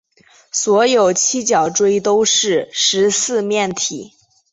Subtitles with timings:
[0.51, 4.13] 所有双七角锥都是十四面体。